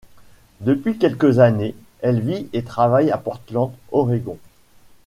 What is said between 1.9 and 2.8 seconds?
elle vit et